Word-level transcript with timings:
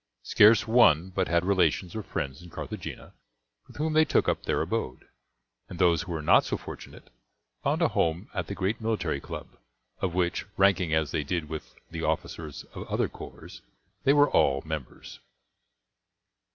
Scarce 0.23 0.67
one 0.67 1.09
but 1.11 1.27
had 1.27 1.45
relations 1.45 1.95
or 1.95 2.01
friends 2.01 2.41
in 2.41 2.49
Carthagena 2.49 3.13
with 3.67 3.75
whom 3.77 3.93
they 3.93 4.03
took 4.03 4.27
up 4.27 4.41
their 4.45 4.59
abode, 4.59 5.07
and 5.69 5.77
those 5.77 6.01
who 6.01 6.11
were 6.11 6.23
not 6.23 6.43
so 6.43 6.57
fortunate 6.57 7.11
found 7.61 7.83
a 7.83 7.89
home 7.89 8.27
at 8.33 8.47
the 8.47 8.55
great 8.55 8.81
military 8.81 9.21
club, 9.21 9.59
of 9.99 10.15
which, 10.15 10.47
ranking 10.57 10.91
as 10.91 11.11
they 11.11 11.23
did 11.23 11.49
with 11.49 11.75
the 11.91 12.01
officers 12.01 12.63
of 12.73 12.87
other 12.87 13.07
corps, 13.09 13.61
they 14.03 14.11
were 14.11 14.31
all 14.31 14.63
members. 14.65 15.19